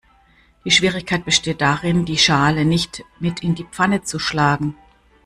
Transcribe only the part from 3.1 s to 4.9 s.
mit in die Pfanne zu schlagen.